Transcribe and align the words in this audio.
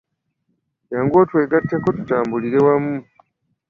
Jangu 0.91 1.15
otwegateko 1.23 1.87
tutambulire 1.97 2.59
wamu. 2.65 2.95